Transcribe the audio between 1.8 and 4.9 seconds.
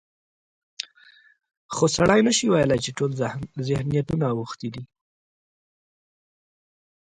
سړی نشي ویلی چې ټول ذهنیتونه اوښتي دي.